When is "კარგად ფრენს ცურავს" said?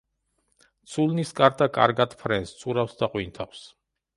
1.75-2.99